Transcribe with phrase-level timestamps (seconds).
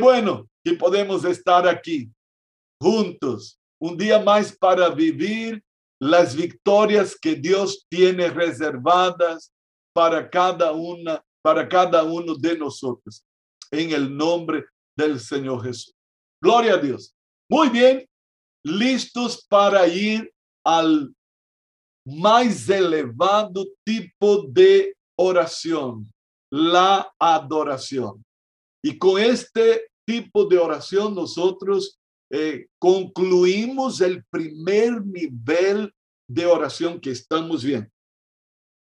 [0.00, 2.10] bueno que podemos estar aquí
[2.80, 5.62] juntos, un día más para vivir
[6.00, 9.52] las victorias que Dios tiene reservadas
[9.94, 13.22] para cada una, para cada uno de nosotros,
[13.70, 14.64] en el nombre
[14.96, 15.94] del Señor Jesús.
[16.42, 17.14] Gloria a Dios.
[17.50, 18.06] Muy bien,
[18.64, 20.32] listos para ir
[20.64, 21.14] al
[22.06, 26.10] más elevado tipo de oración,
[26.50, 28.24] la adoración.
[28.82, 31.98] Y con este tipo de oración nosotros
[32.30, 35.92] eh, concluimos el primer nivel
[36.28, 37.90] de oración que estamos viendo.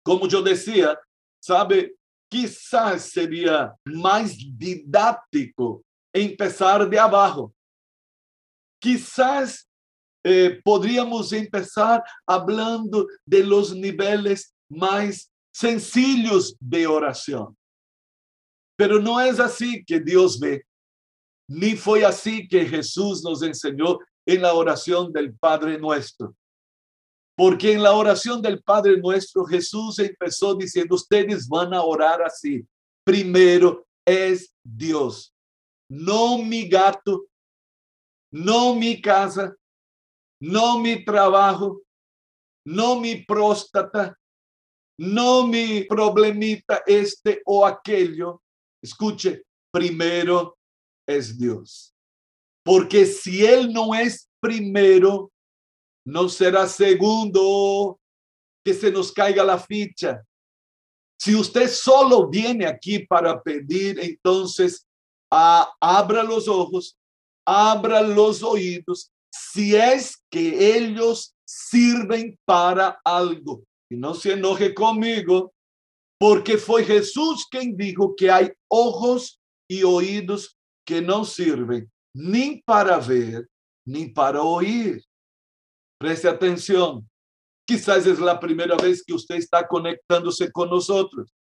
[0.02, 0.98] Como yo decía,
[1.42, 1.94] sabe,
[2.30, 5.82] quizás sería más didáctico
[6.12, 7.54] empezar de abajo.
[8.80, 9.68] Quizás
[10.24, 17.56] eh, podríamos empezar hablando de los niveles más sencillos de oración.
[18.76, 20.64] Pero no es así que Dios ve,
[21.48, 26.34] ni fue así que Jesús nos enseñó en la oración del Padre nuestro.
[27.36, 32.64] Porque en la oración del Padre nuestro Jesús empezó diciendo, ustedes van a orar así.
[33.04, 35.34] Primero es Dios,
[35.90, 37.26] no mi gato,
[38.32, 39.54] no mi casa,
[40.40, 41.82] no mi trabajo,
[42.66, 44.16] no mi próstata,
[44.98, 48.42] no mi problemita este o aquello.
[48.82, 49.42] Escuche,
[49.72, 50.56] primero
[51.06, 51.94] es Dios.
[52.64, 55.30] Porque si Él no es primero,
[56.06, 57.98] no será segundo
[58.64, 60.22] que se nos caiga la ficha.
[61.18, 64.86] Si usted solo viene aquí para pedir, entonces
[65.30, 66.96] abra los ojos,
[67.46, 73.64] abra los oídos si es que ellos sirven para algo.
[73.90, 75.52] Y no se enoje conmigo,
[76.18, 82.98] porque fue Jesús quien dijo que hay ojos y oídos que no sirven ni para
[82.98, 83.48] ver
[83.86, 85.02] ni para oír.
[85.98, 87.08] Preste atención.
[87.66, 91.32] Quizás es la primera vez que usted está conectándose con nosotros,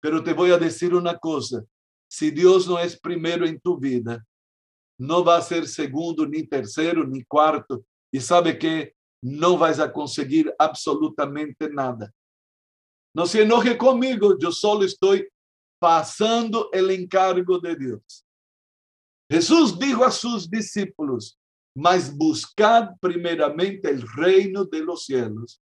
[0.00, 1.62] pero te voy a decir una cosa.
[2.10, 4.24] Si Dios no es primero en tu vida,
[4.98, 7.84] no va a ser segundo, ni tercero, ni cuarto.
[8.12, 12.12] Y sabe que no vas a conseguir absolutamente nada.
[13.14, 15.28] No se enoje conmigo, yo solo estoy
[15.78, 18.24] pasando el encargo de Dios.
[19.30, 21.38] Jesús dijo a sus discípulos,
[21.74, 25.62] mas buscad primeramente el reino de los cielos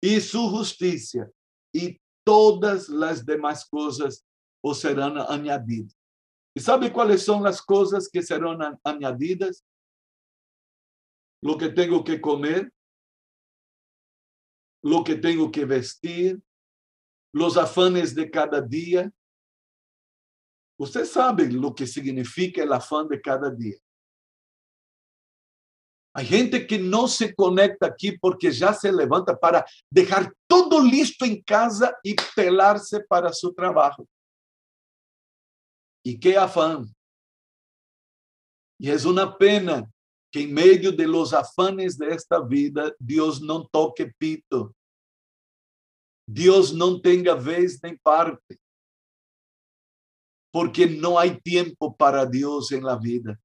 [0.00, 1.30] y su justicia,
[1.72, 4.24] y todas las demás cosas
[4.62, 5.94] os serán añadidas.
[6.56, 9.64] ¿Y sabe cuáles son las cosas que serán añadidas?
[11.42, 12.72] Lo que tengo que comer,
[14.82, 16.40] lo que tengo que vestir,
[17.32, 19.12] los afanes de cada día.
[20.78, 23.76] Usted sabe lo que significa el afán de cada día.
[26.16, 31.24] Hay gente que no se conecta aquí porque ya se levanta para dejar todo listo
[31.24, 34.06] en casa y pelarse para su trabajo.
[36.04, 36.86] Y qué afán.
[38.78, 39.90] Y es una pena
[40.30, 44.74] que en medio de los afanes de esta vida, Dios no toque pito.
[46.26, 48.58] Dios no tenga vez ni parte.
[50.54, 53.36] Porque no hay tiempo para Dios en la vida.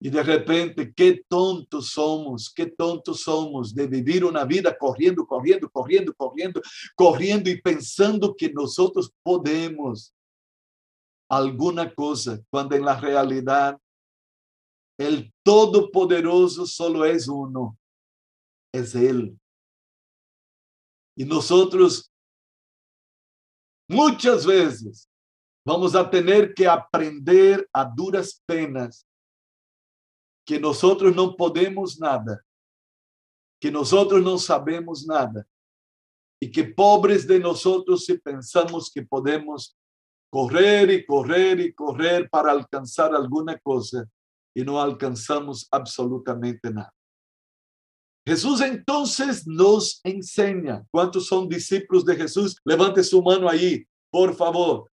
[0.00, 5.70] Y de repente, qué tontos somos, qué tontos somos de vivir una vida corriendo, corriendo,
[5.70, 6.60] corriendo, corriendo,
[6.96, 10.12] corriendo y pensando que nosotros podemos
[11.30, 13.80] alguna cosa, cuando en la realidad
[14.98, 17.78] el Todopoderoso solo es uno,
[18.74, 19.38] es Él.
[21.16, 22.10] Y nosotros
[23.88, 25.08] muchas veces
[25.66, 29.04] vamos a tener que aprender a duras penas
[30.46, 32.40] que nosotros no podemos nada,
[33.60, 35.44] que nosotros no sabemos nada,
[36.40, 39.76] y que pobres de nosotros si pensamos que podemos
[40.30, 44.08] correr y correr y correr para alcanzar alguna cosa
[44.54, 46.94] y no alcanzamos absolutamente nada.
[48.24, 50.84] Jesús entonces nos enseña.
[50.92, 52.56] ¿Cuántos son discípulos de Jesús?
[52.64, 54.90] Levante su mano ahí, por favor.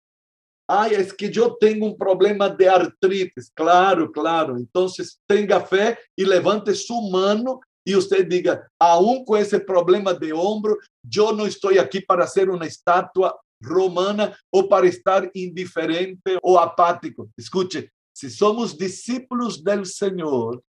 [0.74, 3.52] Ay, es que yo tengo un problema de artritis.
[3.54, 4.56] Claro, claro.
[4.56, 10.32] Entonces tenga fe y levante su mano y usted diga, aún con ese problema de
[10.32, 16.58] hombro, yo no estoy aquí para hacer una estatua romana o para estar indiferente o
[16.58, 17.30] apático.
[17.36, 20.64] Escuche, si somos discípulos del Señor,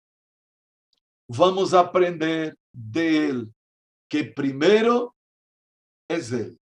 [1.28, 3.54] vamos a aprender de Él,
[4.10, 5.14] que primero
[6.08, 6.59] es Él.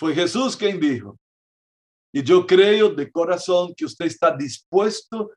[0.00, 1.18] Fue Jesús quien dijo.
[2.10, 5.30] Y yo creo de corazón que usted está dispuesto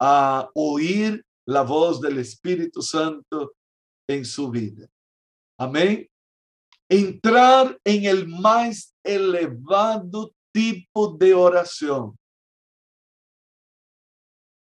[0.00, 3.52] a oír la voz del Espíritu Santo
[4.08, 4.86] en su vida.
[5.58, 6.06] Amén.
[6.88, 12.16] Entrar en el más elevado tipo de oración.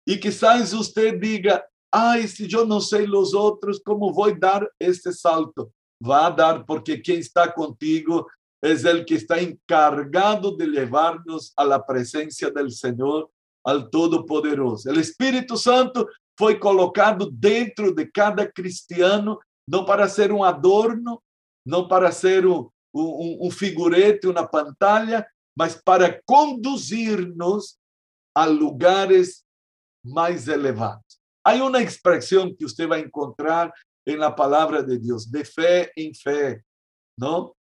[0.07, 4.71] Y quizás usted diga, ay, si yo no sé los otros, ¿cómo voy a dar
[4.79, 5.71] este salto?
[6.03, 8.27] Va a dar porque quien está contigo
[8.61, 11.83] es el que está encargado de llevarnos a la
[12.53, 13.29] del Señor,
[13.63, 14.89] al Todopoderoso.
[14.89, 16.07] El Espíritu Santo
[16.37, 21.23] fue colocado dentro de cada cristiano, no para ser un adorno,
[21.65, 27.79] no para ser un, un, un figurete, una pantalla, mas para conduzirnos
[28.35, 29.45] a lugares
[30.03, 31.19] más elevados.
[31.43, 33.73] Hay una expresión que usted va a encontrar
[34.05, 36.63] en la palabra de Dios, de fe en fe,
[37.17, 37.56] ¿no?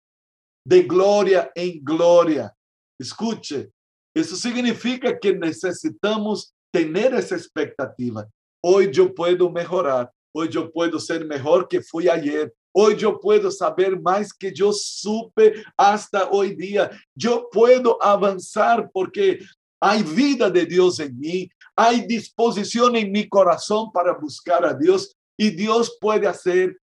[0.64, 2.54] De gloria en gloria.
[2.98, 3.70] Escuche,
[4.14, 8.28] eso significa que necesitamos tener esa expectativa.
[8.62, 13.50] Hoy yo puedo mejorar, hoy yo puedo ser mejor que fui ayer, hoy yo puedo
[13.50, 16.90] saber más que yo supe hasta hoy día.
[17.14, 19.40] Yo puedo avanzar porque
[19.80, 25.16] hay vida de Dios en mí, hay disposición en mi corazón para buscar a Dios
[25.36, 26.76] y Dios puede hacer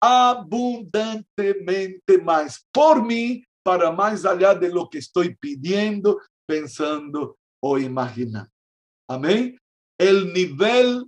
[0.00, 8.50] abundantemente más por mí para más allá de lo que estoy pidiendo, pensando o imaginando.
[9.08, 9.58] Amén.
[9.98, 11.04] El nivel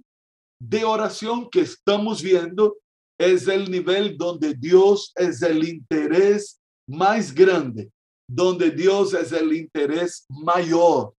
[0.61, 2.77] de oración que estamos viendo
[3.19, 7.91] es el nivel donde Dios es el interés más grande,
[8.29, 11.15] donde Dios es el interés mayor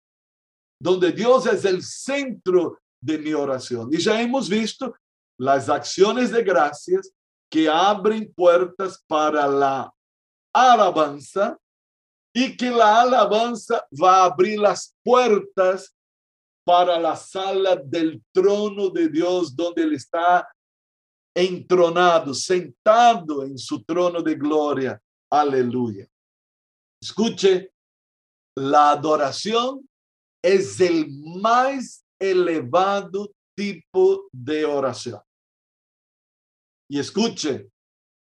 [0.81, 3.89] donde Dios es el centro de mi oración.
[3.91, 4.95] Y ya hemos visto
[5.39, 7.12] las acciones de gracias
[7.51, 9.94] que abren puertas para la
[10.53, 11.57] alabanza
[12.33, 15.94] y que la alabanza va a abrir las puertas
[16.65, 20.48] para la sala del trono de Dios donde Él está
[21.36, 25.01] entronado, sentado en su trono de gloria.
[25.30, 26.07] Aleluya.
[27.01, 27.74] Escuche,
[28.56, 29.88] la adoración
[30.42, 31.07] es el
[31.42, 35.21] más elevado tipo de oración.
[36.91, 37.71] Y escuche,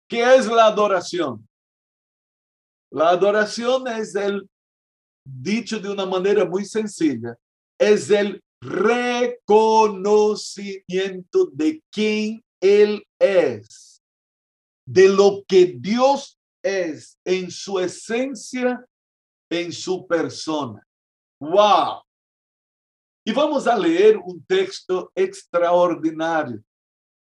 [0.07, 1.49] ¿qué es la adoración?
[2.91, 4.47] La adoración es el,
[5.25, 7.35] dicho de una manera muy sencilla,
[7.79, 14.03] es el reconocimiento de quién Él es,
[14.87, 18.85] de lo que Dios es en su esencia,
[19.49, 20.85] en su persona.
[21.41, 22.03] ¡Wow!
[23.25, 26.63] Y vamos a leer un texto extraordinario.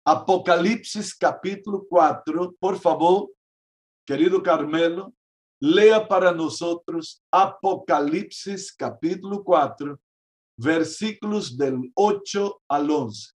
[0.09, 3.29] Apocalipsis capítulo 4, por favor,
[4.07, 5.13] querido Carmelo,
[5.61, 9.99] lea para nosotros Apocalipsis capítulo 4,
[10.61, 13.33] versículos del 8 al 11.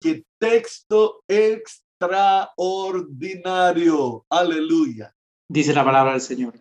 [0.00, 4.26] Qué texto extraordinario.
[4.28, 5.14] Aleluya.
[5.48, 6.60] Dice la palabra del Señor.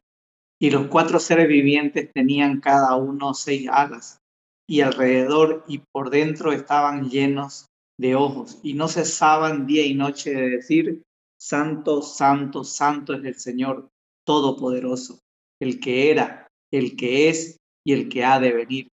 [0.62, 4.22] Y los cuatro seres vivientes tenían cada uno seis alas,
[4.69, 7.70] y alrededor y por dentro estaban llenos
[8.01, 11.04] de ojos, y no cesaban día y noche de decir,
[11.40, 13.92] Santo, Santo, Santo es el Señor
[14.26, 15.19] Todopoderoso,
[15.59, 18.87] el que era, el que es y el que ha de venir.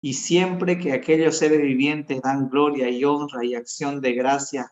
[0.00, 4.70] Y siempre que aquellos seres vivientes dan gloria y honra y acción de gracia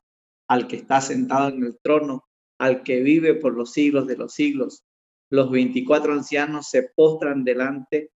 [0.49, 2.23] al que está sentado en el trono,
[2.61, 4.85] al que vive por los siglos de los siglos,
[5.29, 8.13] los 24 ancianos se postran delante,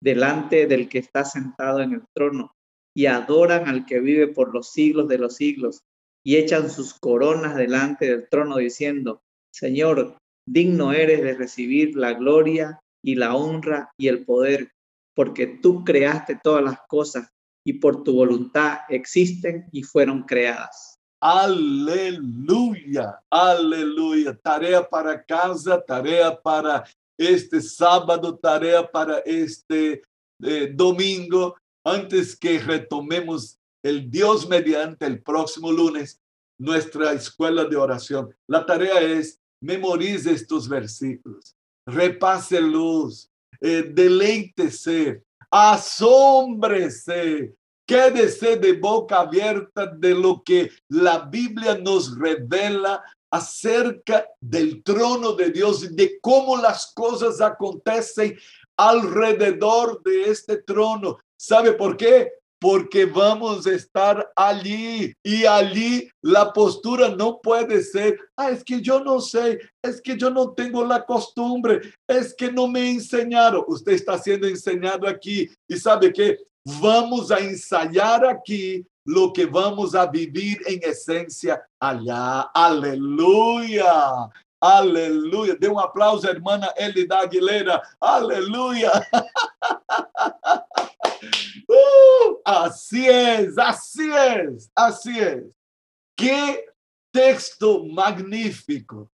[0.00, 2.54] delante del que está sentado en el trono
[2.94, 5.82] y adoran al que vive por los siglos de los siglos
[6.24, 9.22] y echan sus coronas delante del trono diciendo,
[9.52, 14.70] Señor, digno eres de recibir la gloria y la honra y el poder,
[15.14, 17.28] porque tú creaste todas las cosas
[17.64, 20.96] y por tu voluntad existen y fueron creadas.
[21.20, 24.36] Aleluya, aleluya.
[24.42, 26.84] Tarea para casa, tarea para
[27.16, 30.02] este sábado, tarea para este
[30.42, 31.56] eh, domingo.
[31.84, 36.20] Antes que retomemos el Dios mediante el próximo lunes,
[36.58, 38.34] nuestra escuela de oración.
[38.46, 47.54] La tarea es memorice estos versículos, repáselos, eh, deleítese, asómbrese
[47.86, 55.50] Quédese de boca abierta de lo que la Biblia nos revela acerca del trono de
[55.50, 58.38] Dios y de cómo las cosas acontecen
[58.76, 61.18] alrededor de este trono.
[61.42, 62.30] ¿Sabe por qué?
[62.60, 68.80] porque vamos a estar allí y allí la postura no puede ser, ah, es que
[68.80, 73.64] yo no sé, es que yo no tengo la costumbre, es que no me enseñaron.
[73.66, 76.38] Usted está siendo enseñado aquí y sabe que
[76.80, 82.42] vamos a ensayar aquí lo que vamos a vivir en esencia allá.
[82.54, 84.30] Aleluya.
[84.60, 85.56] Aleluya.
[85.56, 87.82] Dê um aplauso, hermana Elida Aguilera.
[88.00, 88.92] Aleluya.
[91.68, 95.44] Uh, así es, así es, así es.
[96.16, 96.66] Qué
[97.12, 99.10] texto magnífico.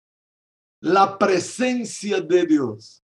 [0.81, 3.03] La presencia de Dios.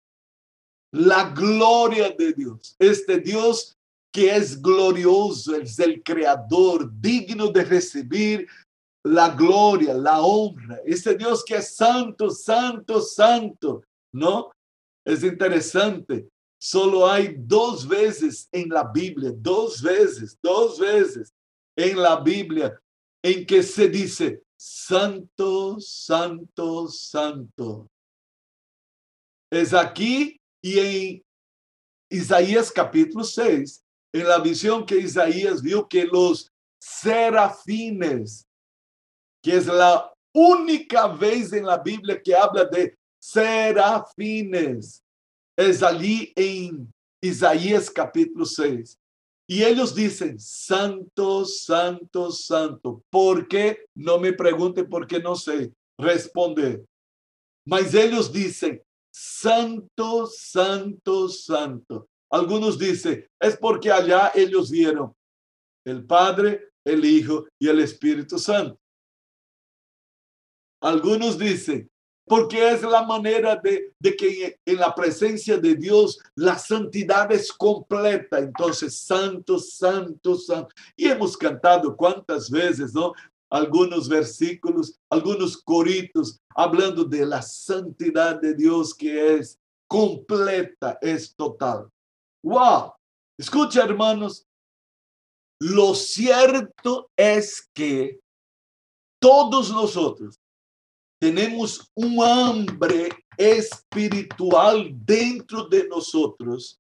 [0.92, 2.76] La gloria de Dios.
[2.80, 3.78] Este Dios
[4.12, 8.48] que es glorioso, es el creador, digno de recibir
[9.04, 10.80] la gloria, la honra.
[10.86, 13.84] Este Dios que es santo, santo, santo,
[14.14, 14.52] ¿no?
[15.04, 16.30] Es interesante.
[16.68, 21.32] Solo hay dos veces en la Biblia, dos veces, dos veces
[21.78, 22.82] en la Biblia
[23.22, 27.88] en que se dice santo, santo, santo.
[29.52, 31.24] Es aquí y en
[32.10, 38.44] Isaías capítulo 6, en la visión que Isaías vio que los serafines,
[39.40, 45.05] que es la única vez en la Biblia que habla de serafines,
[45.58, 49.00] es allí en Isaías capítulo 6.
[49.48, 53.04] Y ellos dicen, santo, santo, santo.
[53.12, 53.86] ¿Por qué?
[53.96, 56.84] No me pregunte por qué no sé responder.
[57.66, 58.82] Mas ellos dicen,
[59.14, 62.08] santo, santo, santo.
[62.32, 65.14] Algunos dicen, es porque allá ellos vieron
[65.86, 68.80] el Padre, el Hijo y el Espíritu Santo.
[70.82, 71.90] Algunos dicen,
[72.28, 78.40] porque es la manera de, que en la presencia de Dios la santidad es completa.
[78.40, 80.74] Entonces, santo, santo, santo.
[80.96, 83.14] Y hemos cantado cuántas veces, ¿no?
[83.50, 91.88] Algunos versículos, algunos coritos, hablando de la santidad de Dios que es completa, es total.
[92.44, 92.94] ¡Wow!
[93.38, 94.48] Escucha, hermanos,
[95.62, 98.20] lo cierto es que
[99.22, 100.40] todos nosotros
[101.20, 106.80] tenemos un hambre espiritual dentro de nosotros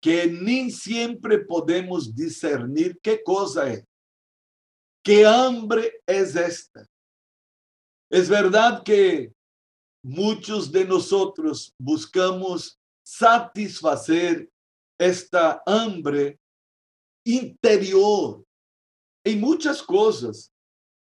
[0.00, 3.86] que ni siempre podemos discernir qué cosa es.
[5.04, 6.88] ¿Qué hambre es esta?
[8.10, 9.32] Es verdad que
[10.04, 14.50] muchos de nosotros buscamos satisfacer
[14.98, 16.38] esta hambre
[17.24, 18.44] interior
[19.24, 20.52] en muchas cosas,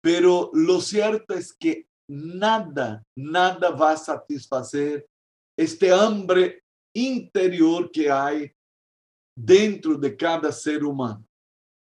[0.02, 5.06] pero lo cierto es que nada, nada va a satisfacer
[5.58, 6.62] este hambre
[6.94, 8.52] interior que hay
[9.38, 11.26] dentro de cada ser humano.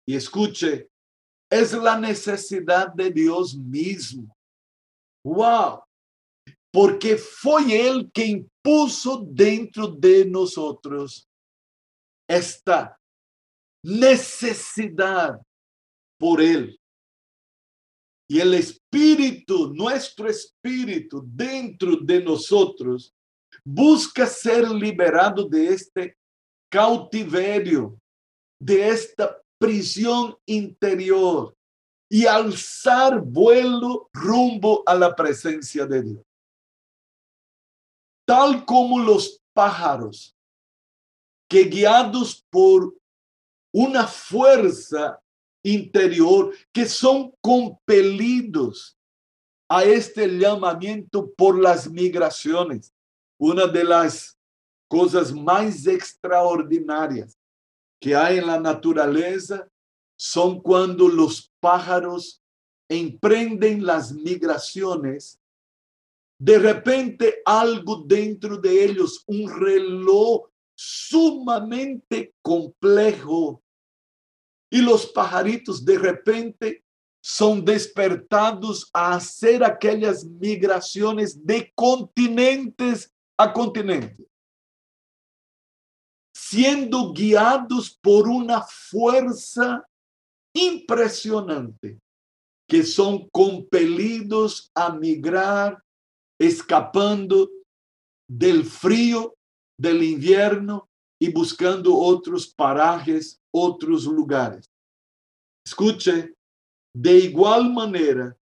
[0.06, 0.88] Y escuche,
[1.50, 4.34] es la necesidad de Dios mismo.
[5.24, 5.82] Wow.
[6.72, 11.28] Porque fue Él que impuso dentro de nosotros
[12.28, 12.98] esta
[13.84, 15.40] necesidad
[16.18, 16.78] por Él.
[18.32, 23.14] Y el espíritu, nuestro espíritu dentro de nosotros,
[23.62, 26.16] busca ser liberado de este
[26.70, 28.00] cautiverio,
[28.58, 31.54] de esta prisión interior
[32.08, 36.24] y alzar vuelo rumbo a la presencia de Dios.
[38.26, 40.34] Tal como los pájaros
[41.50, 42.96] que guiados por
[43.74, 45.21] una fuerza
[45.62, 48.98] interior que son compelidos
[49.68, 52.92] a este llamamiento por las migraciones.
[53.38, 54.38] Una de las
[54.88, 57.38] cosas más extraordinarias
[58.00, 59.66] que hay en la naturaleza
[60.16, 62.42] son cuando los pájaros
[62.88, 65.40] emprenden las migraciones.
[66.38, 73.62] De repente algo dentro de ellos, un reloj sumamente complejo
[74.72, 76.82] y los pajaritos de repente
[77.22, 84.26] son despertados a hacer aquellas migraciones de continentes a continente,
[86.34, 89.86] siendo guiados por una fuerza
[90.54, 92.00] impresionante,
[92.66, 95.84] que son compelidos a migrar,
[96.40, 97.50] escapando
[98.26, 99.34] del frío,
[99.78, 100.88] del invierno
[101.20, 104.70] y buscando otros parajes otros lugares.
[105.64, 106.34] Escuche,
[106.94, 108.36] de igual manera,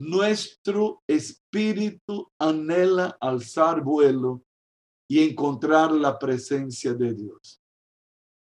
[0.00, 4.42] nuestro espíritu anhela alzar vuelo
[5.10, 7.60] y encontrar la presencia de Dios.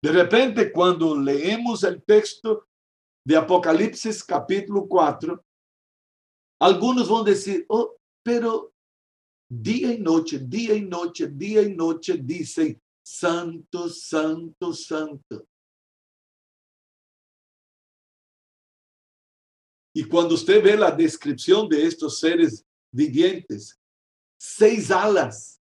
[0.03, 2.67] De repente, cuando leemos el texto
[3.27, 5.43] de Apocalipsis capítulo 4,
[6.63, 8.73] algunos van a decir, oh, pero
[9.51, 12.81] día y noche, día y noche, día y noche dicen,
[13.11, 15.45] santo, santo, santo.
[19.93, 23.79] Y cuando usted ve la descripción de estos seres vivientes,
[24.41, 25.61] seis alas,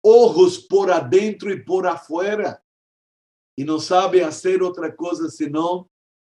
[0.00, 2.62] ojos por adentro y por afuera,
[3.58, 5.90] y no sabe hacer otra cosa sino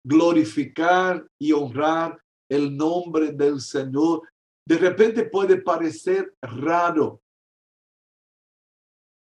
[0.03, 4.23] glorificar y honrar el nombre del Señor.
[4.67, 7.21] De repente puede parecer raro.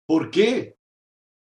[0.05, 0.75] ¿Por qué?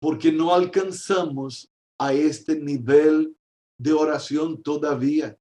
[0.04, 1.66] Porque no alcanzamos
[1.98, 3.34] a este nivel
[3.80, 5.34] de oración todavía.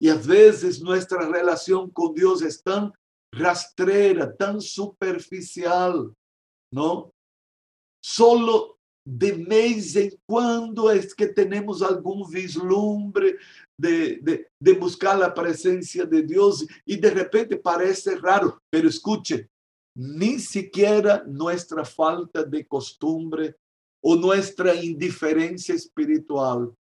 [0.00, 2.92] Y a veces nuestra relación con Dios es tan
[3.32, 6.12] rastrera, tan superficial,
[6.72, 7.12] ¿no?
[8.02, 13.38] Solo de vez em quando é que temos algum vislumbre
[13.78, 14.20] de,
[14.60, 19.48] de, buscar a presença de Deus e de repente parece raro, pero escute,
[19.94, 23.54] nem sequer nossa falta de costumbre
[24.02, 26.74] ou nossa indiferença espiritual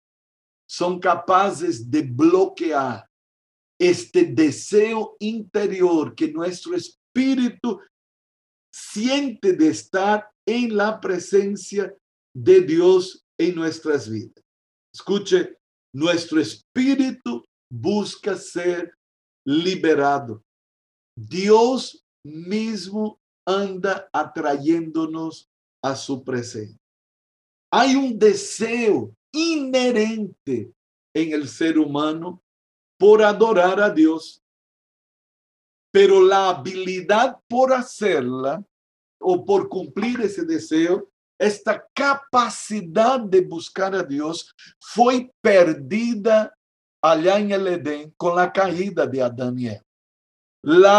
[0.69, 3.09] são capazes de bloquear
[3.79, 7.81] este desejo interior que nosso espírito
[8.75, 11.95] siente de estar em la presença
[12.35, 14.43] de Dios en nuestras vidas.
[14.95, 15.57] Escuche,
[15.95, 18.97] nuestro espíritu busca ser
[19.47, 20.43] liberado.
[21.17, 25.49] Dios mismo anda atrayéndonos
[25.83, 26.79] a su presencia.
[27.71, 30.73] Hay un deseo inherente
[31.15, 32.43] en el ser humano
[32.99, 34.43] por adorar a Dios,
[35.93, 38.65] pero la habilidad por hacerla
[39.19, 44.55] o por cumplir ese deseo esta capacidade de buscar a Deus
[44.95, 46.53] foi perdida
[47.03, 49.85] allá em el Edén com a caída de Adão e Eva.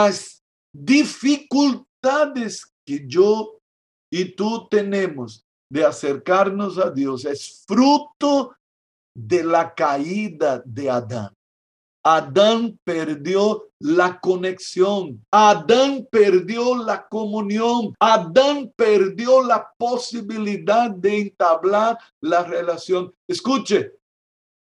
[0.05, 0.41] As
[0.77, 3.60] dificuldades que eu
[4.12, 7.34] e tu temos de acercarnos a Deus é
[7.67, 8.54] fruto
[9.15, 11.32] de la caída de Adão.
[12.04, 15.25] Adán perdió la conexión.
[15.30, 17.93] Adán perdió la comunión.
[17.99, 23.13] Adán perdió la posibilidad de entablar la relación.
[23.28, 23.91] Escuche,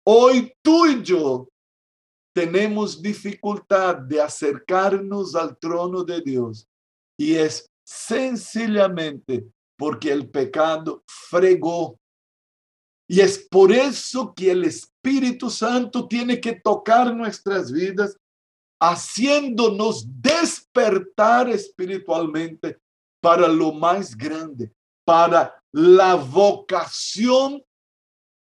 [0.08, 1.48] hoy tú y yo
[2.36, 6.67] tenemos dificultad de acercarnos al trono de Dios
[7.17, 11.98] y es sencillamente porque el pecado fregó.
[13.08, 18.17] Y es por eso que el Espíritu Santo tiene que tocar nuestras vidas,
[18.82, 22.78] haciéndonos despertar espiritualmente
[23.21, 24.74] para lo más grande,
[25.06, 27.63] para la vocación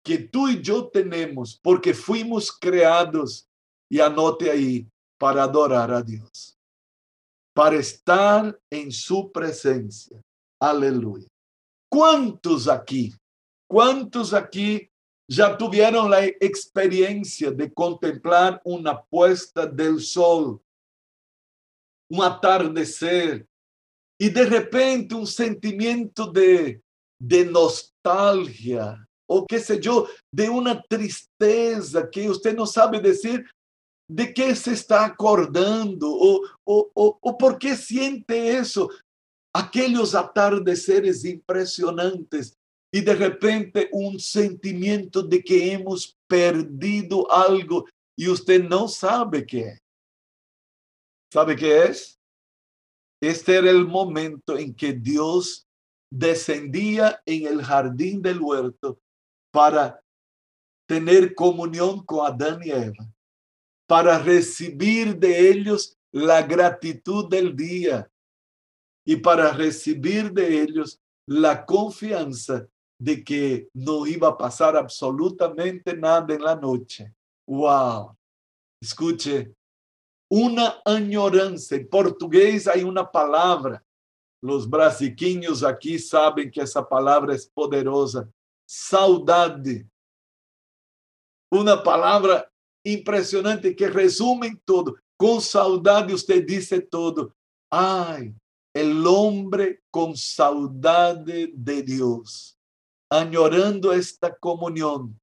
[0.03, 3.49] que tú y yo tenemos, porque fuimos creados,
[3.93, 6.59] y anote ahí, para adorar a Dios,
[7.55, 10.19] para estar en su presencia.
[10.59, 11.29] Aleluya.
[11.91, 13.13] ¿Cuántos aquí
[13.73, 14.91] ¿Cuántos aquí
[15.27, 20.61] ya tuvieron la experiencia de contemplar una puesta del sol,
[22.11, 23.47] un atardecer,
[24.21, 26.83] y de repente un sentimiento de,
[27.19, 33.43] de nostalgia, o qué sé yo, de una tristeza que usted no sabe decir
[34.15, 38.91] de qué se está acordando o, o, o, por qué siente eso.
[39.55, 42.59] Aquellos atardeceres impresionantes
[42.93, 49.79] y de repente un sentimiento de que hemos perdido algo y usted no sabe qué.
[51.33, 52.19] ¿Sabe qué es?
[53.23, 55.67] Este era el momento en que Dios
[56.11, 58.99] descendía en el jardín del huerto
[59.51, 60.03] para
[60.87, 63.12] tener comunión con Adán y Eva,
[63.87, 68.11] para recibir de ellos la gratitud del día
[69.05, 72.67] y para recibir de ellos la confianza
[72.99, 77.13] de que no iba a pasar absolutamente nada en la noche.
[77.47, 78.17] ¡Wow!
[78.81, 79.55] Escuche,
[80.31, 81.75] una añoranza.
[81.75, 83.85] En portugués hay una palabra.
[84.41, 88.29] Los brasiquinhos aquí saben que esa palabra es poderosa.
[88.65, 89.89] Saudade.
[91.51, 92.52] Una palabra
[92.85, 94.97] impresionante que resume todo.
[95.17, 97.35] Con saudade usted dice todo.
[97.71, 98.35] Ay,
[98.75, 102.59] el hombre con saudade de Dios
[103.13, 105.21] añorando esta comunión,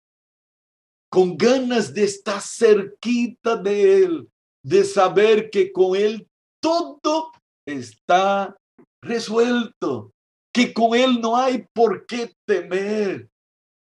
[1.10, 4.30] con ganas de estar cerquita de Él,
[4.64, 6.30] de saber que con Él
[6.62, 7.32] todo
[7.66, 8.56] está
[9.02, 10.14] resuelto,
[10.54, 13.28] que con Él no hay por qué temer,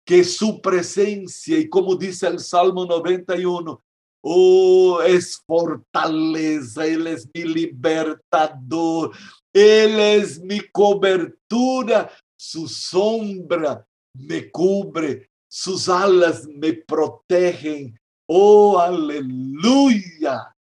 [0.06, 3.84] que su presencia, y como dice el Salmo 91,
[4.24, 9.12] oh, es fortaleza, Él es mi libertador,
[9.54, 17.98] Él es mi cobertura, su sombra me cubre, sus alas me protegen.
[18.28, 20.56] Oh, aleluya.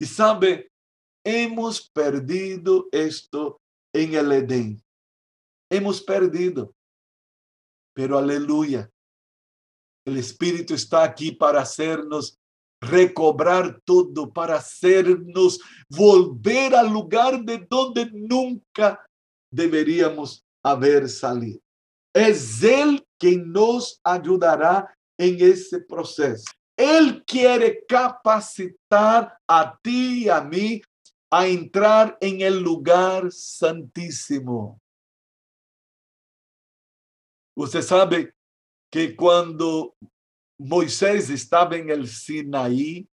[0.00, 0.70] Y sabe,
[1.24, 3.60] hemos perdido esto
[3.92, 4.82] en el Edén.
[5.70, 6.72] Hemos perdido.
[7.98, 8.88] Pero aleluya.
[10.06, 12.38] El Espíritu está aquí para hacernos
[12.80, 15.58] recobrar todo, para hacernos
[15.88, 19.04] volver al lugar de donde nunca
[19.52, 21.58] deberíamos haber salido.
[22.14, 26.44] Es Él quien nos ayudará en ese proceso.
[26.76, 30.80] Él quiere capacitar a ti y a mí
[31.32, 34.78] a entrar en el lugar santísimo.
[37.58, 38.32] Usted sabe
[38.88, 39.96] que cuando
[40.60, 43.08] Moisés estaba en el Sinaí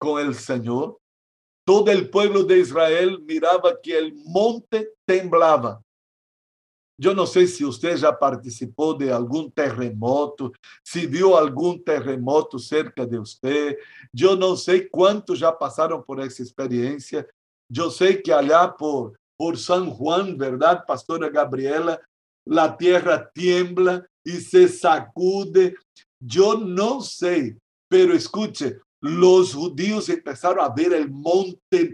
[0.00, 0.98] con el Señor,
[1.64, 5.80] todo el pueblo de Israel miraba que el monte temblaba.
[6.98, 10.52] Yo no sé si usted ya participó de algún terremoto,
[10.82, 13.78] si vio algún terremoto cerca de usted.
[14.12, 17.24] Yo no sé cuántos ya pasaron por esa experiencia.
[17.70, 22.00] Yo sé que allá por, por San Juan, ¿verdad, Pastora Gabriela?
[22.46, 25.74] La tierra tiembla y se sacude.
[26.20, 31.92] Yo no sé, pero escuche, los judíos empezaron a ver el monte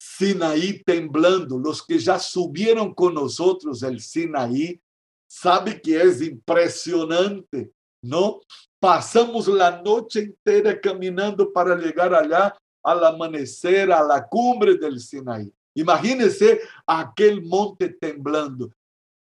[0.00, 1.58] Sinaí temblando.
[1.58, 4.80] Los que ya subieron con nosotros el Sinaí,
[5.28, 8.40] sabe que es impresionante, ¿no?
[8.80, 15.52] Pasamos la noche entera caminando para llegar allá al amanecer, a la cumbre del Sinaí.
[15.74, 18.70] Imagínese aquel monte temblando.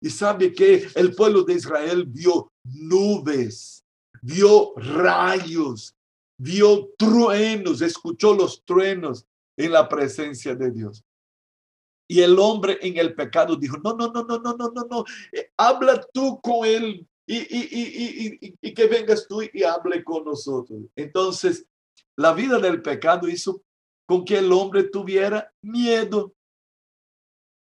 [0.01, 3.85] Y sabe que el pueblo de Israel vio nubes,
[4.23, 5.95] vio rayos,
[6.39, 11.05] vio truenos, escuchó los truenos, en la presencia de Dios.
[12.09, 15.05] Y el hombre en el pecado dijo, no, no, no, no, no, no, no, no,
[15.33, 20.25] eh, habla tú con él y, y, y, y, que vengas tú y hable con
[20.25, 20.81] nosotros.
[20.97, 21.67] Entonces,
[22.17, 23.63] la vida del pecado hizo
[24.07, 26.35] con que el hombre tuviera miedo,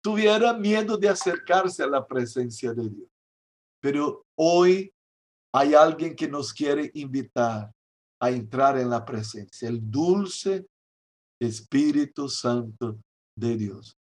[0.01, 3.09] tuviera miedo de acercarse a la presencia de Dios.
[3.79, 4.93] Pero hoy
[5.53, 7.71] hay alguien que nos quiere invitar
[8.19, 10.67] a entrar en la presencia, el dulce
[11.39, 12.99] Espíritu Santo
[13.35, 13.97] de Dios.